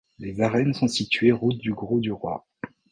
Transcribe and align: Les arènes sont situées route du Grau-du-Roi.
Les 0.17 0.41
arènes 0.41 0.73
sont 0.73 0.87
situées 0.87 1.31
route 1.31 1.59
du 1.59 1.73
Grau-du-Roi. 1.75 2.43